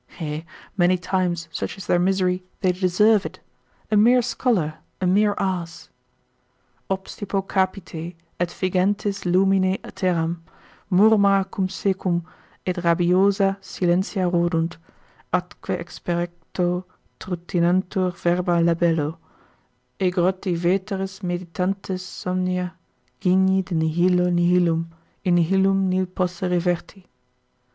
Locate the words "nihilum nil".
25.35-26.07